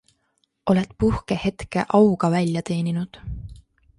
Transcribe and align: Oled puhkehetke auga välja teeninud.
Oled 0.71 0.95
puhkehetke 1.03 1.85
auga 1.99 2.31
välja 2.37 2.65
teeninud. 2.71 3.21